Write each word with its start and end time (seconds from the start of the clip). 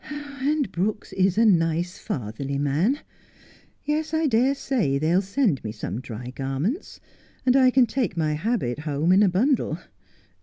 'And 0.39 0.71
Brooks 0.71 1.13
is 1.13 1.37
a 1.37 1.45
nice 1.45 1.99
fatherly 1.99 2.57
man. 2.57 3.01
Yes, 3.85 4.15
I 4.15 4.25
dare 4.25 4.55
say 4.55 4.97
they'll 4.97 5.21
send 5.21 5.63
me 5.63 5.71
some 5.71 6.01
dry 6.01 6.31
garments, 6.31 6.99
and 7.45 7.55
I 7.55 7.69
can 7.69 7.85
take 7.85 8.17
my 8.17 8.33
habit 8.33 8.79
home 8.79 9.11
in 9.11 9.21
a 9.21 9.29
bundle. 9.29 9.77